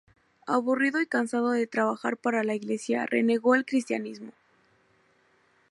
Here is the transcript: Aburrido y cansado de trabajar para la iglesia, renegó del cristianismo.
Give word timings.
Aburrido 0.47 0.99
y 0.99 1.05
cansado 1.05 1.51
de 1.51 1.67
trabajar 1.67 2.17
para 2.17 2.43
la 2.43 2.55
iglesia, 2.55 3.05
renegó 3.05 3.53
del 3.53 3.65
cristianismo. 3.65 4.31